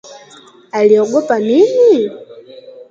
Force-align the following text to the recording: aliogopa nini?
aliogopa 0.71 1.39
nini? 1.39 2.09